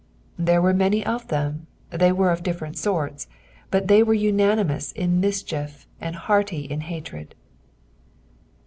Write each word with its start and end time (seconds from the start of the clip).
There 0.39 0.63
were 0.63 0.73
many 0.73 1.05
of 1.05 1.27
them, 1.27 1.67
they 1.91 2.11
were 2.11 2.31
of 2.31 2.41
different 2.41 2.73
Borta, 2.75 3.27
but 3.69 3.87
they 3.87 4.01
were 4.01 4.15
unanimoua 4.15 4.91
in 4.95 5.21
miHcfaief 5.21 5.85
and 5.99 6.15
hearty 6.15 6.61
in 6.61 6.81
hatred. 6.81 7.35